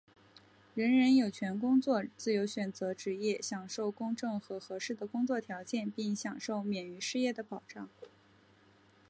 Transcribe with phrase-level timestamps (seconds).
[0.73, 7.87] 人人有权工作、自由选择职业、享受公正和合适的工作条件并享受免于失业的保障。